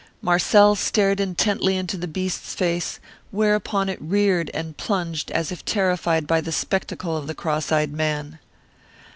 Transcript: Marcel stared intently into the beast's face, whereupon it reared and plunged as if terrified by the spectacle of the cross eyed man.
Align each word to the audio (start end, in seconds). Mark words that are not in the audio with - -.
Marcel 0.19 0.73
stared 0.73 1.19
intently 1.19 1.77
into 1.77 1.95
the 1.95 2.07
beast's 2.07 2.55
face, 2.55 2.99
whereupon 3.29 3.87
it 3.87 4.01
reared 4.01 4.49
and 4.51 4.75
plunged 4.75 5.29
as 5.29 5.51
if 5.51 5.63
terrified 5.63 6.25
by 6.25 6.41
the 6.41 6.51
spectacle 6.51 7.15
of 7.15 7.27
the 7.27 7.35
cross 7.35 7.71
eyed 7.71 7.93
man. 7.93 8.39